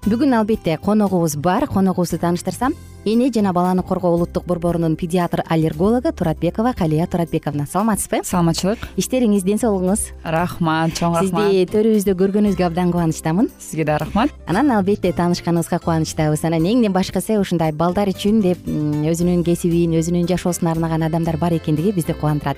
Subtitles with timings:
[0.00, 1.66] бүгүн албетте коногубуз бар.
[1.68, 2.72] Коногубузду тааныштырсам
[3.04, 7.66] эне жана баланы коргоо улуттук борборунун педиатр аллергологу туратбекова калия туратбековна.
[7.66, 8.22] Саламатсызбы?
[8.24, 8.78] Саламатчылык.
[8.96, 11.52] Иштериңиз ден соолугуңуз рахмат чоң рахмат.
[11.52, 13.52] Сизди төрүбүздө көргөнүбүзгө абдан кубанычтамын.
[13.60, 14.32] Сизге да рахмат.
[14.48, 16.44] Анан албетте таанышканыбызга кубанычтабыз.
[16.48, 21.92] Анан эң башкысы ушундай балдар үчүн деп өзүнүн кесибин өзүнүн жашоосун арнаган адамдар бар экендиги
[21.92, 22.56] бизди кубандырат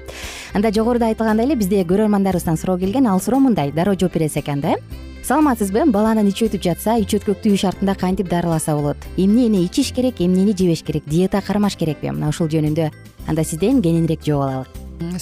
[0.54, 3.72] анда жогоруда айтылгандай эле бизде көрөрмандарыбыздан суроо келген ал суроо мындай.
[3.72, 8.26] Дароо жооп бересиз экен да э саламатсызбы баланын ичи өтүп жатса ич өткөктү шартында кантип
[8.26, 8.96] дарыласа болот?
[9.16, 12.88] Эмнени ичиш керек эмнени жебеш керек диета кармаш керекпи мына ушул жөнүндө
[13.30, 14.66] анда сизден кененирээк жооп алалы.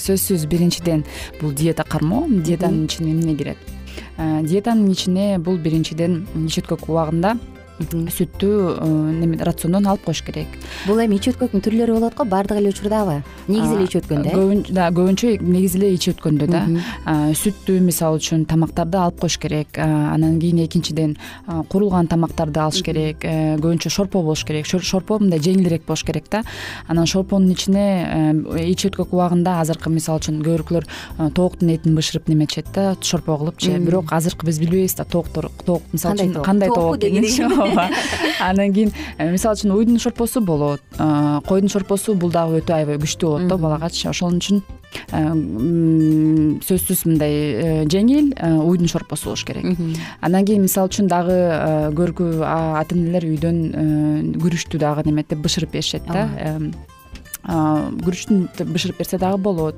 [0.01, 0.47] Сөзсүз.
[0.49, 1.05] Биринчиден
[1.39, 3.57] бул диета кармоо диетанын ичине эмне кирет
[4.17, 7.37] э, диетанын ичине бул биринчиден ич өткөк убагында
[7.89, 8.49] сүттү
[9.17, 10.47] неме рациондон алып коюш керек.
[10.87, 14.91] Бул эми ич өткөктүн түрлөрү болот го баардык эле учурдабы негизи эле ич өткөндө э?
[14.95, 16.63] Көбүнчө негизи эле ич өткөндө да.
[17.41, 19.77] Сүттү мисалы үчүн тамактарды алып коюш керек.
[19.81, 21.17] Анан кийин экинчиден
[21.69, 23.25] куурулган тамактарды алыш керек.
[23.25, 24.69] Э, көбүнчө шорпо болуш керек.
[24.69, 26.43] Шорпо мындай жеңилирээк болуш керек да.
[26.87, 31.95] Анан шорпонун ичине э, ич өткөк убагында азыркы мисалы үчүн кээ бирөөлөр э, тооктун этин
[31.95, 36.69] бышырып неметишет да шорпо кылыпчы бирок азыркы биз билбейбиз да тооктор тоок мисалы үчүн кандай
[36.69, 36.99] тоок
[37.71, 37.89] ооба
[38.49, 38.91] анан кийин
[39.31, 40.83] мисалы үчүн уйдун шорпосу болот
[41.47, 44.61] койдун шорпосу бул дагы өтө аябай күчтүү болот да балагачы ошон үчүн
[46.67, 48.31] сөзсүз мындай жеңил
[48.65, 49.65] уйдун шорпосу болуш керек.
[50.21, 51.37] Андан кийин мисалы үчүн дагы
[51.97, 56.27] көркү ата энелер үйдөн күрүчтү дагы неметип бышырып беришет да
[57.45, 59.75] күрүчтүн бышырып берсе дагы болот.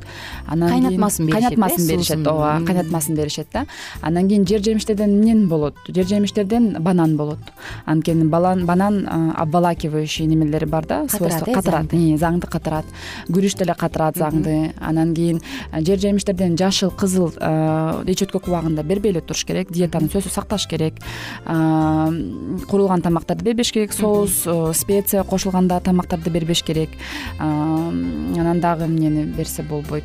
[0.48, 3.66] Анан кийин кайнатмасын беришет кайнатмасын беришет ооба кайнатмасын беришет да.
[4.02, 5.76] Андан кийин жер жемиштерден эмне болот?
[5.88, 7.40] Жер жемиштерден банан болот.
[7.86, 9.08] Анткени банан
[9.38, 11.08] обволакивающий немелери бар да.
[11.08, 12.48] Свойства катырат заңды?
[12.48, 12.86] катырат
[13.30, 14.74] күрүч деле катырат заңды.
[14.82, 15.42] Анан кийин
[15.74, 17.32] жер жемиштерден жашыл кызыл
[18.08, 21.00] ич өткөк убагында бербей эле туруш керек диетаны сөзсүз сакташ керек.
[21.46, 24.44] Куурулган тамактарды бербеш керек соус
[24.78, 26.90] специя кошулган дагы тамактарды бербеш керек
[27.54, 30.04] анан дагы эмнени берсе болбойт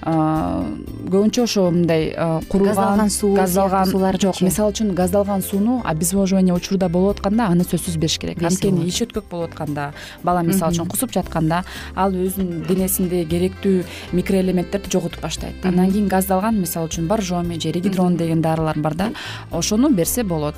[0.00, 2.14] көбүнчө ошо мындай
[2.48, 4.40] курулган суу газдалган жок.
[4.40, 8.42] мисалы үчүн газдалган сууну обезвоживание учурда болуп атканда аны сөзсүз бериш керек.
[8.42, 9.92] Анткени ич өткөк болуп атканда
[10.22, 11.64] бала мисалы үчүн кусуп жатканда
[11.94, 15.64] ал өзүнүн денесинде керектүү микроэлементтерди жоготуп баштайт.
[15.64, 19.10] Андан кийин газдалган мисалы үчүн боржоми же регидрон деген дарылар бар да
[19.52, 20.54] ошону берсе болот.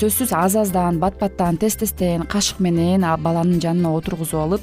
[0.00, 4.60] Сөзсүз аз аздан бат баттан тез тезден кашык менен баланын жанына отургузуп алып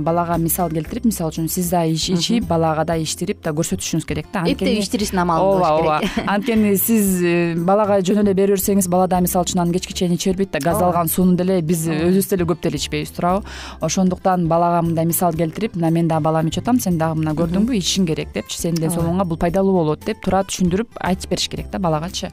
[0.00, 4.44] балага мисал келтирип мисалы үчүн сиз да ичип балага да ичтирип да көрсөтүшүңүз керек да.
[4.48, 6.10] Эптеп ичтирүүсүнүн амалы болуш ооба ооба.
[6.34, 10.16] Анткени сиз э, балага жөн эле бере берсеңиз бала да мисалы үчүн аны кечке чейин
[10.16, 13.46] иче бербейт да газдалган сууну деле биз өзүбүз деле көп деле ичпейбиз туурабы.
[13.80, 17.78] Ошондуктан балага мындай мисал келтирип мына мен дагы балам ичип атам сен дагы мына көрдүңбү
[17.78, 18.60] ичишиң керек депчи.
[18.60, 22.32] Сенин ден соолугуңа бул пайдалуу болот деп туура түшүндүрүп айтып бериш керек да балагачы.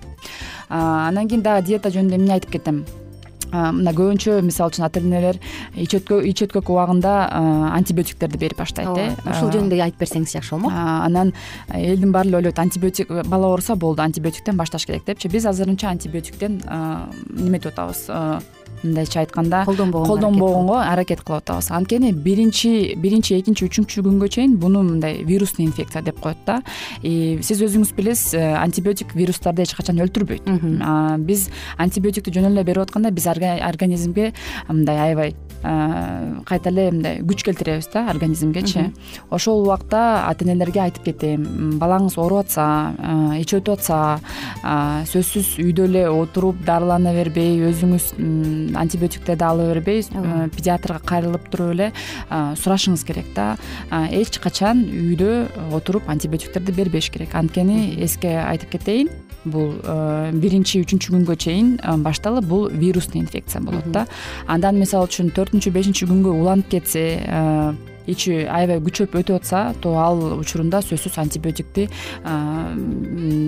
[0.70, 2.86] Андан кийин дагы диета жөнүндө эмне айтып кетем
[3.54, 5.40] мына көбүнчө мисалы үчүн ата энелер
[5.78, 7.14] ич өткөк убагында
[7.78, 9.12] антибиотиктерди берип баштайт э.
[9.30, 10.74] ушул жөнүндө айтып берсеңиз жакшы болмок.
[10.74, 11.34] анан
[11.70, 15.30] элдин баары эле ойлойт антибиотик бала ооруса болду антибиотиктен башташ керек депчи.
[15.30, 16.62] Биз азырынча антибиотиктен
[17.30, 18.10] неметип атабыз
[18.84, 21.72] мындайча айтканда колдонбогонго аракет кылып атабыз.
[21.72, 26.62] Анткени биринчи биринчи экинчи үчүнчү күнгө чейин буну мындай вирусный инфекция деп коет да.
[27.02, 30.48] И сиз өзүңүз билесиз э, антибиотик вирустарды эч качан өлтүрбөйт.
[31.26, 34.34] Биз антибиотикти жөн эле берип атканда биз организмге
[34.70, 38.90] мындай аябай кайта эле мындай күч келтиребиз да организмгечи
[39.32, 42.68] ошол убакта ата энелерге айтып кетем балаңыз ооруп атса
[43.40, 44.00] ич өтүп атса
[45.12, 48.12] сөзсүз үйдө эле отуруп дарылана бербей өзүңүз
[48.80, 51.92] антибиотиктерди ала бербей э, педиатрга кайрылып туруп эле
[52.30, 53.54] сурашыңыз керек да.
[54.12, 57.36] Эч качан үйдө отуруп антибиотиктерди бербеш керек.
[57.36, 59.10] Анткени эске айтып кетейин
[59.46, 64.06] бул э, биринчи үчүнчү күнгө чейин э, башталып бул вирусный инфекция болот да.
[64.48, 67.74] Андан мисалы үчүн төртүнчү бешинчи күнгө уланып кетсе э,
[68.08, 71.88] ичи аябай күчөп өтүп атса то ал учурунда сөзсүз антибиотикти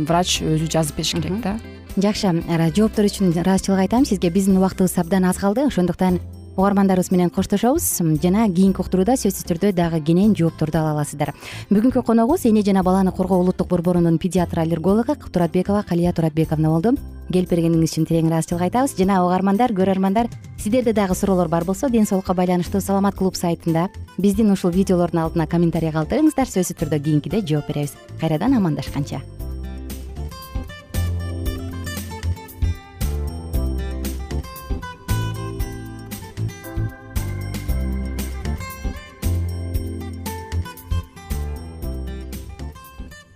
[0.08, 1.58] врач өзү жазып бериш керек да.
[1.96, 2.32] Жакшы
[2.76, 4.06] жооптор үчүн ыраазычылык айтам.
[4.06, 5.68] Сизге биздин убактыбыз абдан аз калды.
[5.68, 6.20] Ошондуктан
[6.58, 8.02] угармандарыбыз менен коштошобуз.
[8.22, 11.34] Жана кийинки уктурууда сөзсүз түрдө дагы кенен жоопторду ала аласыздар.
[11.70, 16.96] Бүгүнкү коногубуз эне жана баланы коргоо улуттук борборунун педиатр аллергологу туратбекова калия туратбековна болду.
[17.32, 18.98] Келип бергениңиз үчүн терең ыраазычылык айтабыз.
[18.98, 24.52] Жана угармандар көрөрмандар сиздерде дагы суроолор бар болсо ден соолукка байланыштуу саламат клуб сайтында биздин
[24.52, 26.48] ушул видеолордун алтына комментарий калтырыңыздар.
[26.48, 27.98] Сөзсүз түрдө кийинкиде жооп беребиз.
[28.22, 29.22] Кайрадан амандашканча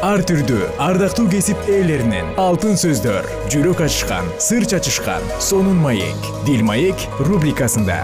[0.00, 6.96] ар түрдүү ардактуу кесип ээлеринен алтын сөздөр жүрөк ачышкан сыр чачышкан сонун маек дил маек
[7.20, 7.98] рубрикасында.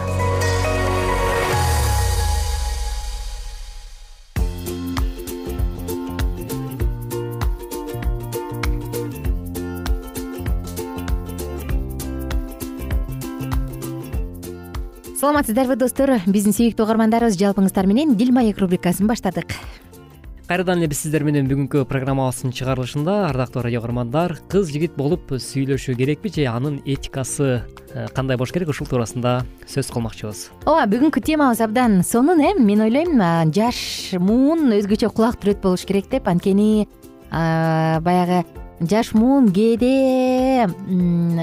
[15.16, 16.12] Саламатсыздарбы достор.
[16.28, 19.56] Биздин сүйүктүү угармандарыбыз жалпыңыздар менен дил маек рубрикасын баштадык
[20.46, 25.96] кайрадан эле биз сиздер менен бүгүнкү программабыздын чыгарылышында ардактуу радио кугармандар кыз жигит болуп сүйлөшүү
[25.98, 30.44] керекпи же анын этикасы э, кандай болуш керек ушул туурасында сөз кылмакчыбыз?
[30.62, 33.18] Ооба бүгүнкү темабыз абдан сонун э мен ойлойм
[33.50, 36.28] жаш муун өзгөчө кулак түрөт болуш керек деп.
[36.30, 36.86] Анткени
[37.30, 38.44] баягы
[38.80, 40.68] жаш муун кээде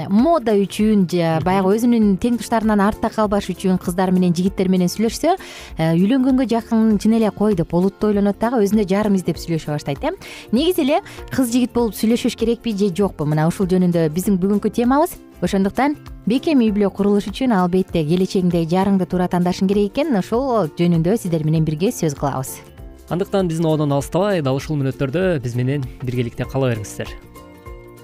[0.08, 5.34] мода үчүн же баягы өзүнүн тең туштарынан артта калбаш үчүн кыздар менен жигиттер менен сүйлөшсө
[5.34, 10.04] э, үйлөнгөнгө жакын чын эле кой деп олуттуу ойлонот дагы өзүнө жарым издеп сүйлөшө баштайт
[10.04, 10.14] э.
[10.52, 11.00] Негизи эле
[11.34, 13.26] кыз жигит болуп сүйлөшүш керекпи же жокпу?
[13.26, 15.16] Мына ушул жөнүндө биздин бүгүнкү темабыз.
[15.42, 20.14] Ошондуктан бекем үй бүлө курулуш үчүн албетте келечегиңдеги жарыңды туура тандашың керек экен.
[20.16, 22.60] Ошол жөнүндө сиздер менен бирге сөз кылабыз
[23.08, 27.10] андыктан биздин абодон алыстабай дал ушул мүнөттөрдө биз менен биргеликте кала бериңиздер.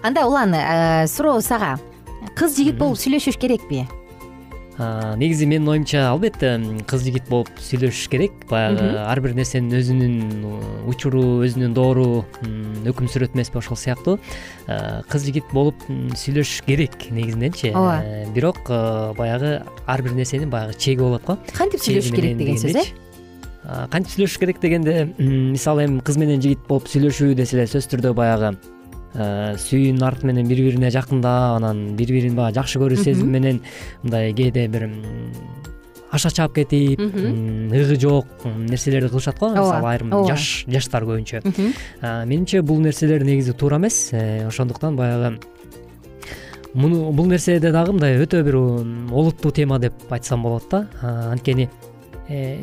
[0.03, 1.79] Анда улан э, суроо сага.
[2.37, 3.87] Кыз жигит болуп сүйлөшүш керекпи?
[5.21, 6.55] Негизи менин оюмча албетте
[6.89, 8.33] кыз жигит болуп сүйлөшүш керек.
[8.49, 12.25] Баягы ар бир нерсенин өзүнүн учуру өзүнүн доору
[12.89, 14.17] өкүм сүрөт эмеспи ошол сыяктуу.
[14.69, 18.01] Э, кыз жигит болуп сүйлөшүш керек негизиненчи ооба.
[18.05, 18.65] э, бирок
[19.17, 23.00] баягы ар бир нерсенин баягы чеги болот го кантип сүйлөшүш керек деген сөз э
[23.91, 28.15] кантип сүйлөшүш керек дегенде мисалы эми кыз менен жигит болуп сүйлөшүү десе эле сөзсүз түрдө
[28.19, 28.55] баягы
[29.15, 33.63] сүйүүнүн арты менен бири бирине жакындап анан бири бирин баягы жакшы көрүү сезими менен
[34.05, 34.87] мындай кээде бир
[36.11, 41.43] аша чаап кетип ыгы жок нерселерди кылышат го мисалы айрым жаш жаштар көбүнчө.
[42.03, 45.39] Менимче бул нерселер негизи туура эмес э, ошондуктан баягы
[46.75, 50.87] муну бул нерседе дагы мындай өтө бир олуттуу тема деп айтсам болот да.
[51.03, 51.69] Анткени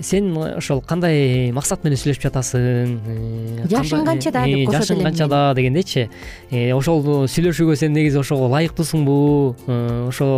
[0.02, 2.94] сен ошол кандай максат менен сүйлөшүп жатасың?
[3.04, 6.08] Э, жашың канчада деп кошот элем жашың канчада дегендейчи.
[6.52, 9.18] Э, ошол сүйлөшүүгө сен негизи ошого ылайыктуусуңбу
[10.08, 10.30] ошо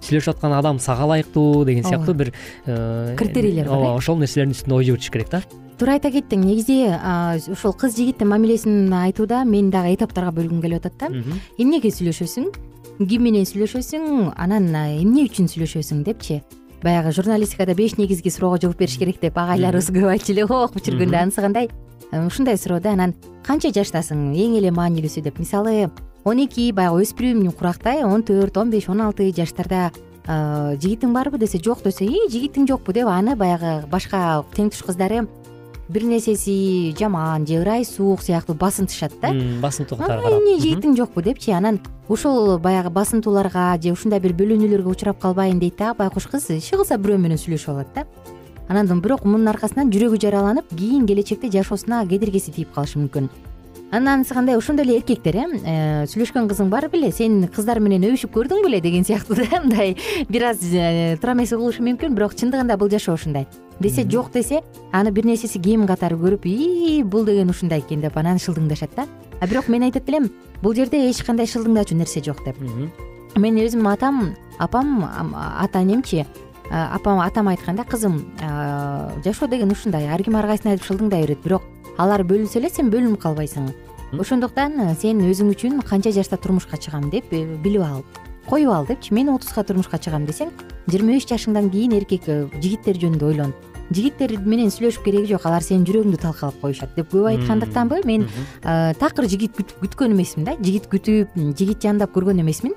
[0.00, 2.32] сүйлөшүп аткан адам сага ылайыктуу деген сыяктуу бир
[2.64, 5.42] критерийлер бар ооба ошол нерселердин үстүндө ой жүгүртүш керек да.
[5.78, 6.78] Туура айта кеттиң негизи
[7.52, 11.34] ушул кыз жигиттин мамилесин айтууда мен дагы этаптарга бөлгүм келип атат да.
[11.60, 12.48] Эмнеге сүйлөшөсүң?
[13.04, 14.32] Ким менен сүйлөшөсүң?
[14.34, 16.40] Анан эмне үчүн сүйлөшөсүң депчи
[16.82, 20.84] баягы журналистикада беш негизги суроого жооп бериш керек деп агайларыбыз көп айтчу эле го окуп
[20.84, 21.70] жүргөндө анысы кандай
[22.12, 23.14] э, ушундай суроо да анан
[23.46, 24.30] канча жаштасың?
[24.34, 25.38] Эң эле маанилүүсү деп.
[25.38, 25.90] Мисалы
[26.24, 29.90] он эки баягы өспүрүм курактай он төрт он беш он алты жаштарда
[30.26, 31.38] э, жигитиң барбы?
[31.38, 32.92] десе жок десе ии жигитиң жокпу?
[32.92, 35.26] деп аны баягы башка тең туш кыздары
[35.88, 39.32] бир нерсеси жаман же ырайы суук сыяктуу басынтышат да.
[39.62, 41.50] Басынтуугутар эмне жигитиң жокпу депчи?
[41.50, 46.50] Анан ошол баягы басынтууларга же ушундай бир бөлүнүүлөргө учурап калбайын дейт дагы байкуш кыз.
[46.50, 48.04] Иши кылса бирөө менен сүйлөшүп алат да.
[48.68, 53.30] Анан бирок мунун аркасынан жүрөгү жараланып кийин келечекте жашоосуна кедергиси тийип калышы мүмкүн
[53.90, 54.56] анан анысы кандай?
[54.56, 58.80] Ошондой эле эркектер э, э сүйлөшкөн кызың бар беле сен кыздар менен өбүшүп көрдүң беле
[58.80, 59.96] деген сыяктуу да мындай
[60.28, 63.46] бир аз э, туура эмес угулушу мүмкүн бирок чындыгында бул жашоо ушундай.
[63.80, 68.16] Десе жок десе аны бир нерсеси кем катары көрүп ии бул деген ушундай экен деп
[68.16, 69.06] анан шылдыңдашат да.
[69.40, 70.30] А бирок мен айтат элем
[70.62, 72.56] бул жерде эч кандай шылдыңдачу нерсе жок деп.
[73.36, 76.26] Мен өзүм атам апам ата энемчи
[76.70, 78.20] апам атам айткан да кызым
[79.24, 81.62] жашоо деген ушундай ар ким ар кайсына айтып шылдыңдай берет бирок
[81.98, 83.68] алар бөлүнсө эле сен бөлүнүп калбайсың.
[84.18, 88.04] Ошондуктан сен өзүң үчүн канча жашта турмушка чыгам деп э, билип ал
[88.48, 89.12] коюп ал депчи.
[89.14, 90.52] Мен отузга турмушка чыгам десең
[90.88, 93.52] жыйырма беш жашыңдан кийин эркек э, жигиттер жөнүндө ойлон.
[93.90, 98.26] Жигиттер менен сүйлөшүп кереги жок алар сенин жүрөгүңдү талкалап коюшат деп көп айткандыктанбы мен
[99.00, 102.74] такыр жигит күткөн эмесмин да жигит күтүп жигит жандап көргөн эмесмин.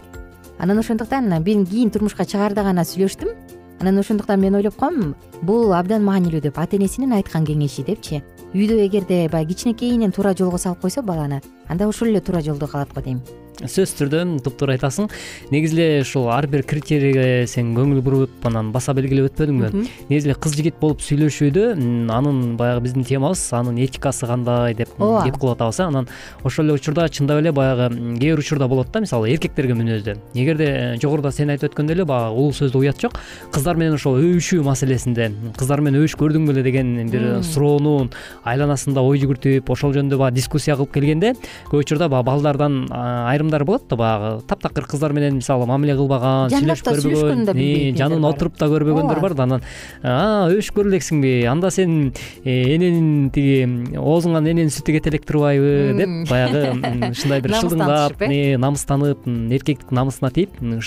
[0.58, 3.36] Анан ошондуктан мен кийин турмушка чыгаарда гана сүйлөштүм
[3.82, 8.22] анан ошондуктан мен ойлоп коем бул абдан маанилүү деп ата энесинин айткан кеңеши депчи.
[8.54, 12.94] Үйдө эгерде баягы кичинекейинен туура жолго салып койсо баланы анда ошол эле туура жолдо калат
[12.94, 13.22] го дейм
[13.66, 15.10] сөзсүз түрдө туптуура айтасың.
[15.52, 19.86] Негизи эле ушул ар бир критерийге сен көңүл буруп анан баса белгилеп өтпөдүңбү.
[20.10, 21.72] Негизи эле кыз жигит болуп сүйлөшүүдө
[22.12, 26.08] анын баягы биздин темабыз анын этикасы кандай деп кеп кылып атабыз э анан
[26.44, 27.90] ошол эле учурда чындап эле баягы
[28.20, 32.06] кээ бир учурда болот да мисалы эркектерге мүнөздүү эгерде э, жогоруда сен айтып өткөндөй эле
[32.06, 33.18] баягы улуу сөздө уят жок
[33.52, 38.12] кыздар менен ошол өбүшүү маселесинде кыздар менен өбүшүп көрдүң беле деген бир суроонун
[38.44, 41.34] айланасында ой жүгүртүп ошол жөнүндө баягы дискуссия кылып келгенде
[41.70, 44.42] көп учурда баягы балдардан айрым болот да баягы.
[44.48, 49.66] Таптакыр кыздар менен мисалы мамиле кылбаган сүйлөшүп көрбөгөн жанына отуруп да көрбөгөндөр бар да анан
[50.02, 52.12] өбүшүп көрө элексиңби анда сен
[52.44, 56.64] э, эненин тиги оозуңан эненин сүтү кете элек турбайбы деп баягы
[57.12, 60.78] ушундай бир шылдыңдап э, намыстанып эркектик намысына тиип э,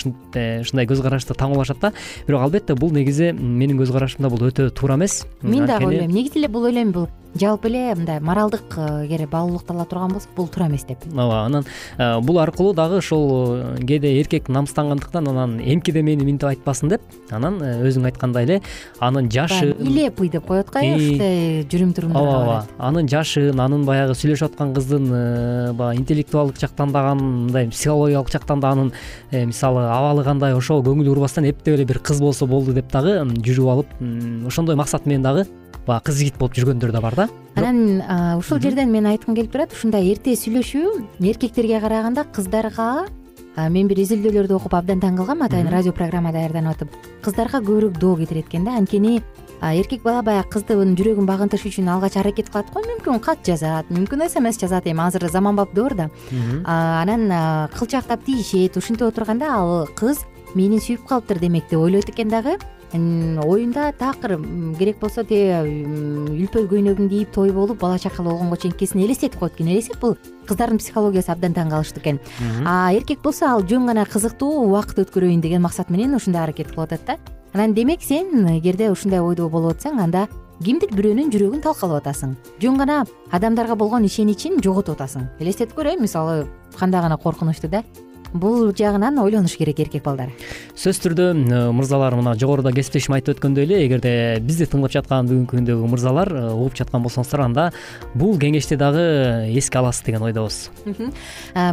[0.61, 1.93] ушундай көз карашты таңуулашат да
[2.27, 5.23] бирок албетте бул негизи менин көз карашымда бул өтө туура эмес.
[5.41, 10.13] Мен дагы ойлойм негизи эле бул ойлойм бул жалпы эле мындай моралдык эгер баалуулуктала турган
[10.13, 11.03] болсок бул туура эмес деп.
[11.11, 11.65] Ооба анан
[12.25, 17.01] бул аркылуу дагы ушул э, кээде эркек намыстангандыктан анан эмкиде мени минтип айтпасын деп
[17.31, 18.61] анан э, өзүң айткандай эле
[18.99, 23.85] анын жашын илепый деп коет го э ушундай жүрүм турумдар ооба ооба анын жашын анын
[23.85, 28.93] баягы сүйлөшүп аткан кыздын э, баягы интеллектуалдык жактан дагы анын мындай психологиялык жактан да анын
[29.31, 33.71] мисалы абалы кандай ошого көңүл бурбастан эптеп эле бир кыз болсо болду деп дагы жүрүп
[33.75, 35.47] алып ошондой максат менен дагы
[35.85, 37.27] баягы кыз жигит болуп жүргөндөр да бар да?
[37.55, 38.01] Анан
[38.39, 43.07] ушул жерден мен айткым келип турат ушундай эрте сүйлөшүү эркектерге караганда кыздарга
[43.55, 48.17] мен бир изилдөөлөрдү окуп абдан таң калгам атайын радио программа даярданып атып кыздарга көбүрөөк доо
[48.19, 48.75] кетирет экен да.
[48.75, 49.21] Анткени
[49.61, 54.27] эркек бала баягы кыздын жүрөгүн багынтыш үчүн алгач аракет кылат го мүмкүн кат жазат мүмкүн
[54.27, 56.09] смс жазат эми азыр заманбап доор да.
[56.65, 57.31] Анан
[57.77, 62.59] кылчактап тийишет ушинтип отурганда ал кыз мени сүйүп калыптыр демек деп ойлойт экен дагы
[63.43, 64.37] оюнда такыр
[64.77, 65.51] керек болсо тиги
[66.45, 69.67] үлпө көйнөгүн кийип той болуп бала чакалуу болгонго чейинкисин элестетип коет экен.
[69.67, 72.19] Элестет бул кыздардын психологиясы абдан таң калыштуу экен.
[72.65, 76.91] А эркек болсо ал жөн гана кызыктуу убакыт өткөрөйүн деген максат менен ушундай аракет кылып
[76.91, 77.17] атат да.
[77.53, 80.27] Анан демек сен эгерде ушундай ойдо болуп атсаң анда
[80.63, 82.35] кимдир бирөөнүн жүрөгүн талкалап атасың.
[82.61, 85.29] Жөн гана адамдарга болгон ишеничин жоготуп атасың.
[85.39, 87.83] Элестетип көр э мисалы кандай гана коркунучтуу да
[88.35, 90.31] бул жагынан ойлонуш керек эркек балдар.
[90.75, 95.55] Сөзсүз түрдө э, мырзалар мына жогоруда кесиптешим айтып өткөндөй эле эгерде бизди тыңдап жаткан бүгүнкү
[95.55, 97.69] күндөгү мырзалар э, угуп жаткан болсоңуздар анда
[98.13, 99.05] бул кеңешти дагы
[99.55, 100.69] эске аласыз деген ойдобуз.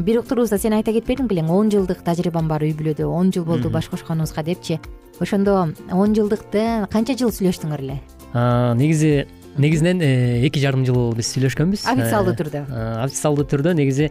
[0.07, 3.71] Бир уктурубузда сен айта кетпедиң белең он жылдык тажрыйбам бар үй бүлөдө он жыл болду
[3.71, 4.81] баш кошконубузга депчи.
[5.21, 8.01] Ошондо он жылдыкты канча жыл сүйлөштүңөр эле?
[8.33, 11.85] Негизи негизинен э, эки жарым жыл биз сүйлөшкөнбүз.
[11.93, 12.63] Официалдуу түрдө.
[13.05, 14.09] официалдуу түрдө негизи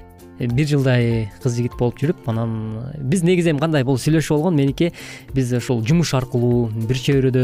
[0.47, 2.53] бир жылдай кыз жигит болуп жүрүп анан
[2.97, 4.91] биз негизи эми кандай бул сүйлөшүү болгон меники
[5.35, 7.43] биз ушул жумуш аркылуу бир чөйрөдө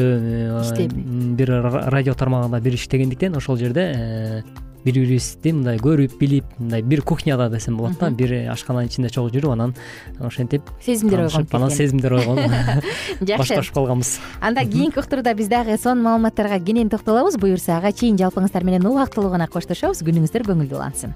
[0.62, 0.96] иштеп
[1.40, 1.54] бир
[1.92, 4.42] радио тармагында бир иштегендиктен ошол жерде э,
[4.88, 9.32] бири бирибизди мындай көрүп билип мындай бир кухняда десем болот да бир ашкананын ичинде чогуу
[9.34, 9.76] жүрүп анан
[10.20, 12.52] ошентип сезимдер ойгонуп анан сезимдер ойгонуп
[13.20, 13.38] жакшы.
[13.38, 14.18] Башташып калганбыз.
[14.42, 17.38] Анда кийинки уктурууда биз дагы сонун маалыматтарга кенен токтолобуз.
[17.38, 20.06] Буюрса ага чейин жалпыңыздар менен убактылуу гана коштошобуз.
[20.08, 21.16] Күнүңүздөр көңүлдүү улансын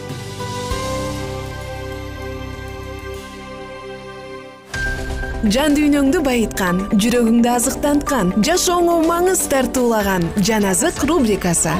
[5.49, 11.73] жан дүйнөңдү байыткан жүрөгүңдү азыктанткан жашооңо маңыз тартуулаган жан азык рубрикасы.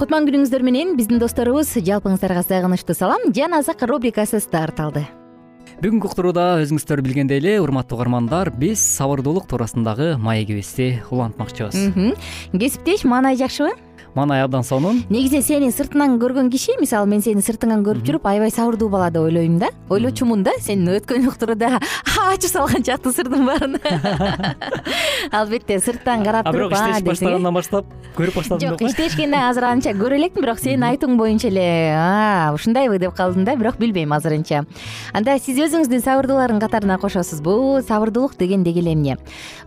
[0.00, 3.30] Кутман күнүңүздөр менен биздин досторубуз жалпыңыздарга сагынычтуу салам.
[3.36, 5.06] Жан азык рубрикасы старт алды
[5.80, 11.94] бүгүнкү уктурууда өзүңүздөр билгендей эле урматтуу угармандар биз сабырдуулук туурасындагы маегибизди улантмакчыбыз.
[12.52, 13.72] Кесиптеш маанай жакшыбы
[14.14, 15.02] маанай абдан сонун.
[15.10, 19.22] Негизи сени сыртынан көргөн киши мисалы мен сени сыртыңан көрүп жүрүп аябай сабырдуу бала деп
[19.22, 19.70] ойлойм да.
[19.88, 21.78] Ойлочумун да сен өткөн уктурууда
[22.30, 23.76] ачып салган чактуу сырдын баарын
[25.40, 27.08] албетте сырттан карап а туруп бирок десең э?
[27.08, 31.66] баштагандан баштап көрүп баштадым жок иштешкенде азыр анча көрө элекмин бирок сенин айтууң боюнча эле
[32.54, 33.56] ушундайбы деп калдым да.
[33.56, 34.64] Бирок билбейм азырынча.
[35.12, 39.18] Анда сиз өзүңүздү сабырдуулардын катарына кошосузбу сабырдуулук деген деги эле эмне?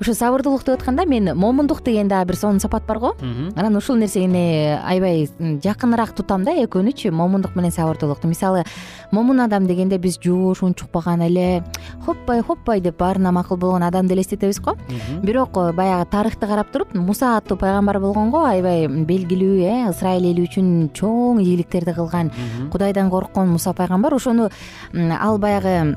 [0.02, 3.16] Ушу сабырдуулук деп атканда мен момундук деген дагы бир сонун сапат бар го.
[3.56, 8.64] Анан ушул нерсени аябай жакыныраак тутам да экөөнүчү момундук менен сабырдуулукту мисалы
[9.12, 11.64] момун адам дегенде биз жоош унчукпаган эле
[12.06, 14.76] хоппай хоппай деп баарына макул болгон адамды элестетебиз го.
[15.22, 20.32] Бирок э, баягы тарыхты карап туруп муса аттуу пайгамбар болгон го аябай белгилүү э ысрайыл
[20.32, 22.32] эли үчүн чоң ийгиликтерди кылган
[22.72, 24.50] кудайдан корккон муса пайгамбар ошону
[24.94, 25.96] ал баягы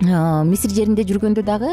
[0.00, 1.70] мисир жеринде жүргөндө дагы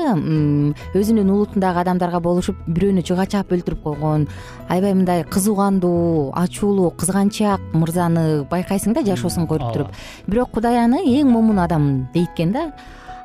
[0.98, 4.26] өзүнүн улутундагы адамдарга болушуп бирөөнү чыга чаап өлтүрүп койгон.
[4.68, 9.94] Аябай мындай кызуугандуу ачуулуу кызганчаак мырзаны байкайсың да жашоосун көрүп туруп.
[10.26, 12.72] Бирок кудай аны эң момун адам дейт экен да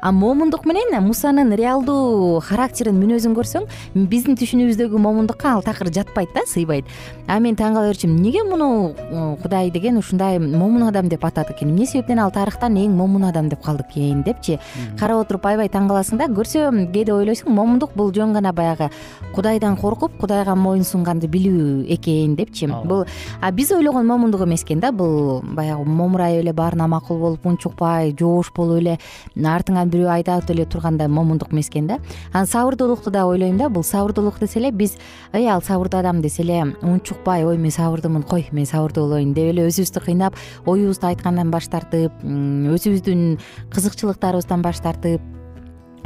[0.01, 3.67] а момундук менен мусанын реалдуу характерин мүнөзүн көрсөң
[4.09, 6.85] биздин түшүнүүбүздөгү момундукка ал такыр жатпайт да сыйбайт.
[7.29, 11.53] А мен таң кала берчүмүн эмнеге муну э, кудай деген ушундай момун адам деп атады
[11.53, 11.71] экен?
[11.71, 14.59] Эмне себептен ал тарыхтан эң момун адам деп калды экен депчи.
[14.99, 18.91] Карап отуруп аябай таң каласың да көрсө кээде ойлойсуң момундук бул жөн гана баягы.
[19.35, 22.67] Кудайдан коркуп кудайга моюн сунганды билүү экен депчи.
[22.85, 23.05] Бул
[23.41, 28.15] а биз ойлогон момундук эмес экен да бул баягы момурайып эле баарына макул болуп унчукпай
[28.19, 28.99] жоош болуп эле
[29.37, 31.98] артыңан бирөө айдап эле тургандай момундук эмес экен да.
[32.33, 34.96] Анан сабырдуулукту дагы ойлойм да бул сабырдуулук десе эле биз
[35.33, 39.53] эй ал сабырдуу адам десе эле унчукпай ой мен сабырдуумун кой мен сабырдуу болоюн деп
[39.53, 43.38] эле өзүбүздү кыйнап оюбузду айткандан баш тартып өзүбүздүн
[43.74, 45.20] кызыкчылыктарыбыздан баш тартып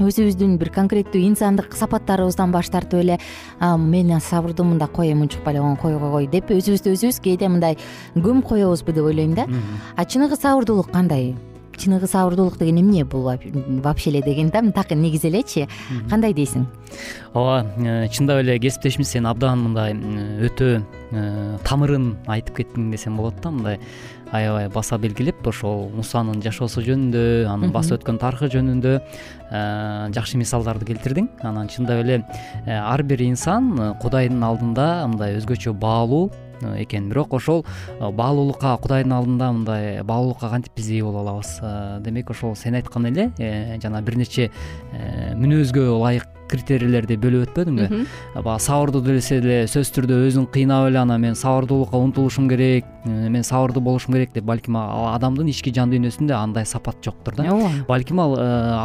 [0.03, 3.19] өзүбүздүн бир конкреттүү инсандык сапаттарыбыздан баш тартып эле
[3.61, 7.79] мен сабырдуумун да кой эми унчукпай эле кой койгой деп өзүбүздү өзүбүз кээде мындай
[8.17, 9.47] көмүп коебузбу деп ойлойм да.
[9.97, 11.37] А чыныгы сабырдуулук кандай
[11.77, 13.31] чыныгы сабырдуулук деген эмне бул
[13.83, 14.63] вообще эле деген да?
[14.73, 15.69] Так негизи элечи.
[16.11, 16.67] Кандай дейсиң?
[17.35, 20.69] Ооба э, чындап эле кесиптешимиз сен абдан мындай өтө
[21.11, 23.81] э, тамырын айтып кеттиң десем болот да мындай
[24.33, 29.65] аябай баса белгилеп ошол мусанын жашоосу жөнүндө анын басып өткөн тарыхы жөнүндө э,
[30.15, 31.29] жакшы мисалдарды келтирдиң.
[31.43, 32.23] Анан чындап эле
[32.67, 36.31] ар бир инсан кудайдын алдында мындай өзгөчө баалуу
[36.63, 37.09] экен.
[37.09, 37.65] Бирок ошол
[38.01, 41.59] э, баалуулукка кудайдын алдында мындай баалуулукка кантип биз ээ боло алабыз?
[41.63, 44.51] Э, демек ошол сен айткан эле э, жана бир нече
[44.93, 48.05] мүнөзгө ылайык критерийлерди бөлүп өтпөдүңбү
[48.45, 53.43] баягы сабырдуу десе эле сөзсүз түрдө өзүн кыйнап эле анан мен сабырдуулукка умтулушум керек мен
[53.45, 54.45] сабырдуу болушум керек деп.
[54.45, 57.49] Балким ал адамдын ички жан дүйнөсүндө андай сапат жоктур да.
[57.53, 57.73] Ооба.
[57.89, 58.37] Балким ал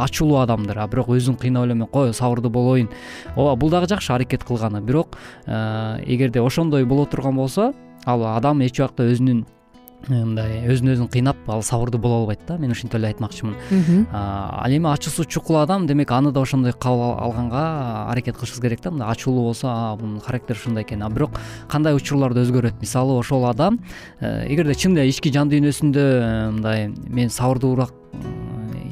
[0.04, 2.90] ачуулуу адамдыр а бирок өзүн кыйнап эле мен кой сабырдуу болоюн
[3.36, 4.80] ооба бул дагы жакшы аракет кылганы.
[4.80, 7.72] Бирок эгерде ошондой боло турган болсо
[8.04, 9.59] ал адам эч убакта өзүнүн Э,
[10.08, 14.06] мындай өзүн өзүн кыйнап ал сабырдуу боло албайт да мен ушинтип эле айтмакчымын.
[14.12, 18.90] Ал эми ачуусу чукул адам демек аны да ошондой кабыл алганга аракет кылышыбыз керек да.
[18.90, 21.02] Мындай ачуулуу болсо мунун характери ушундай экен.
[21.02, 22.80] А бирок кандай учурларда өзгөрөт?
[22.80, 23.80] Мисалы ошол адам
[24.20, 27.92] э, эгерде чын эле ички жан дүйнөсүндө э, мындай мен сабырдуураак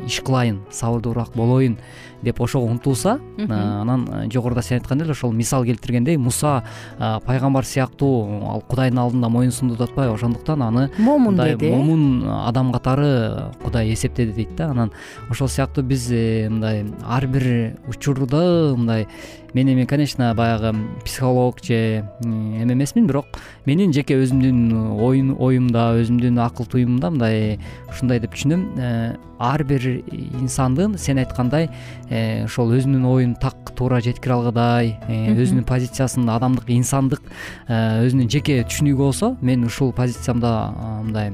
[0.06, 1.78] иш кылайын сабырдуураак болоюн
[2.22, 6.64] деп ошого умтулса анан жогоруда сен айткандай эле ошол мисал келтиргендей муса
[6.98, 10.14] пайгамбар сыяктуу ал кудайдын алдында моюн сунду деп атпайбы?
[10.14, 14.70] Ошондуктан аны момун деди момун адам катары кудай эсептеди дейт да.
[14.70, 14.92] Анан
[15.30, 19.06] ошол сыяктуу биз э, мындай ар бир учурда мындай
[19.54, 23.26] мен эми конечно баягы психолог же эме эмесмин бирок
[23.66, 27.58] менин жеке өзүмдүн оюмда өзүмдүн акыл туюмумда мындай
[27.88, 29.86] ушундай деп түшүнөм э, ар бир
[30.40, 31.70] инсандын сен айткандай
[32.10, 37.22] э, ошол өзүнүн оюн так туура жеткире алгыдай э, өзүнүн позициясын адамдык инсандык
[37.68, 40.72] өзүнүн жеке түшүнүгү болсо мен ушул позициямда
[41.04, 41.32] мындай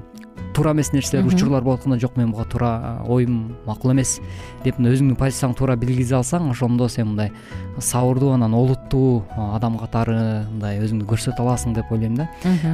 [0.55, 4.21] туура эмес нерселер учурлар болуп атканда жок мен буга туура оюм макул эмес
[4.65, 7.33] деп мындай өзүңдүн позицияңды туура белгилей алсаң ошондо сен мындай
[7.79, 10.17] сабырдуу анан олуттуу адам катары
[10.53, 12.29] мындай өзүңдү көрсөтө аласың деп ойлойм да.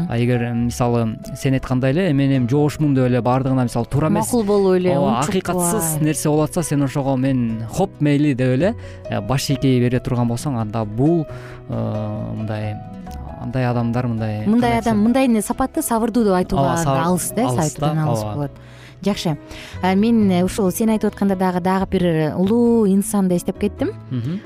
[0.08, 4.26] А эгер мисалы сен айткандай эле мен эми жоошмун деп эле баардыгына мисалы туура эмес.
[4.26, 8.74] Макул болуп эле ооба акыйкатсыз нерсе болуп атса сен ошого мен хоп мейли деп эле
[9.08, 12.76] э, баш ийкей бере турган болсоң анда бул э, мындай
[13.40, 16.76] андай адамдар мындай мындай адам мындай сапатты сабырдуу деп айтууга
[17.06, 18.50] алыс да айтуудан алыс болот.
[19.02, 19.38] Жакшы.
[19.82, 23.94] Мен э, ушул сен айтып атканда дагы дагы бир улуу инсанды эстеп кеттим.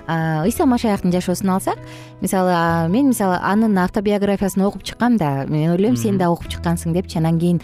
[0.06, 1.78] Ыйса машаяктын жашоосун алсак
[2.20, 7.18] мисалы мен мисалы анын автобиографиясын окуп чыккам да мен ойлойм сен да окуп чыккансың депчи
[7.18, 7.60] анан кийин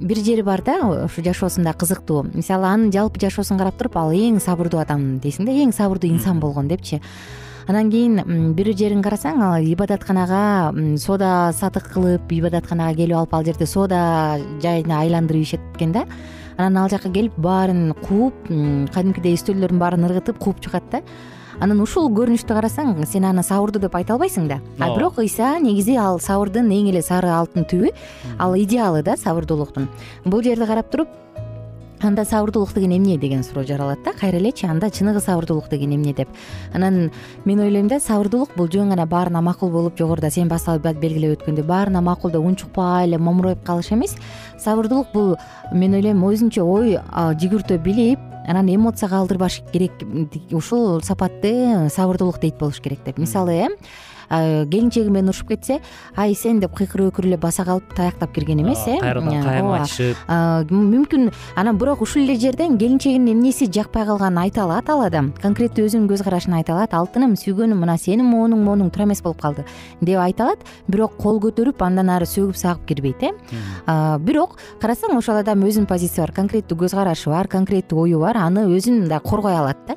[0.00, 2.24] бир жери бар да ушу жашоосунда кызыктуу.
[2.32, 6.40] Мисалы анын жалпы жашоосун карап туруп ал эң сабырдуу адам дейсиң да эң сабырдуу инсан
[6.40, 7.02] болгон депчи
[7.68, 10.70] анан кийин бир жерин карасаң ал ибадатканага
[11.02, 16.04] соода сатык кылып ибадатканага келип алып ал жерде соода жайына айландырып ийишет экен да.
[16.56, 18.46] Анан ал жака келип баарын кууп
[18.94, 21.02] кадимкидей үстөлдөрдүн баарын ыргытып кууп чыгат да.
[21.58, 24.60] Анан ушул көрүнүштү карасаң сен аны сабырдуу деп айта албайсың да.
[24.78, 27.90] А бирок ыйса негизи ал сабырдын эң эле сары алтын түбү
[28.38, 29.88] ал идеалы да сабырдуулуктун
[30.24, 31.08] бул жерди карап туруп
[32.02, 34.12] анда сабырдуулук деген эмне деген суроо жаралат да?
[34.12, 36.28] Кайра элечи анда чыныгы сабырдуулук деген эмне деп.
[36.74, 37.10] Анан
[37.44, 41.64] мен ойлойм да сабырдуулук бул жөн гана баарына макул болуп жогоруда сен баса белгилеп өткөндөй
[41.64, 44.16] баарына макулдеп унчукпай эле момуроюп калыш эмес.
[44.58, 45.36] Сабырдуулук бул
[45.72, 49.92] мен ойлойм өзүнчө ой жүгүртө билип анан эмоцияга алдырбаш керек
[50.52, 53.18] ушул сапатты сабырдуулук дейт болуш керек деп.
[53.18, 53.68] Мисалы э
[54.28, 55.80] келинчеги менен урушуп кетсе
[56.16, 58.98] ай сен деп кыйкырып өкүрүп эле баса калып таяктап кирген эмес э?
[59.00, 60.16] Кайрадан кайым айтышып.
[60.70, 65.86] Мүмкүн анан бирок ушул эле жерден келинчегинин эмнеси жакпай калганын айта алат ал адам конкреттүү
[65.86, 66.94] өзүнүн көз карашын айта алат.
[66.96, 69.66] Алтыным сүйгөнүм мына сенин моунуң моунуң туура эмес болуп калды
[70.00, 70.66] деп айта алат.
[70.88, 73.32] Бирок кол көтөрүп андан ары сөгүп сагып кирбейт э?
[74.26, 76.34] Бирок карасаң ошол адамдын өзүнүн позициясы бар.
[76.36, 78.36] Конкреттүү көз карашы бар конкреттүү ою бар.
[78.36, 79.96] Аны өзүн да коргой алат да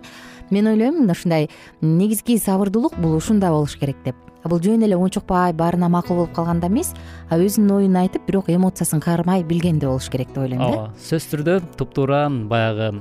[0.51, 1.49] мен ойлойм ушундай
[1.81, 6.67] негизги сабырдуулук бул ушунда болуш керек деп бул жөн эле унчукпай баарына макул болуп калганда
[6.67, 6.93] эмес.
[7.29, 10.69] А өзүнүн оюн айтып бирок эмоциясын каармай билгенде болуш керек деп ойлойм да.
[10.69, 12.93] Ооба сөзсүз түрдө туптуура баягы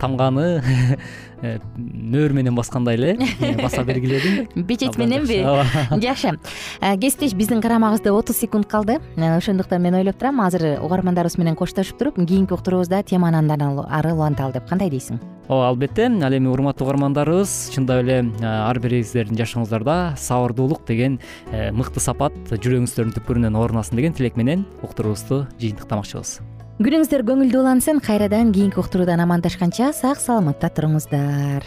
[0.00, 0.62] тамганы
[1.42, 5.66] э, нөөр менен баскандай эле э, баса бергиледиң печать мененби ооба.
[6.04, 6.36] Жакшы.
[6.80, 8.98] Э, кесиптеш биздин карамагыбызда отуз секунд калды.
[9.16, 14.56] Ошондуктан мен ойлоп турам азыр угармандарыбыз менен коштошуп туруп кийинки уктуруубузда теманы андан ары уланталы
[14.56, 15.20] деп кандай дейсиң?
[15.48, 16.06] Ооба албетте.
[16.06, 21.18] Ал эми урматтуу угармандарыбыз чындап эле ар бириңиздердин жашооңуздарда сабырдуулук деген
[21.76, 26.38] мыкты сапат жүрөгүңүздөрдүн түпкүрүнөн орун алсын деген тилек менен уктуруубузду жыйынтыктамакчыбыз
[26.80, 31.66] күнүңүздөр көңүлдүү улансын кайрадан кийинки уктуруудан амандашканча сак саламатта туруңуздар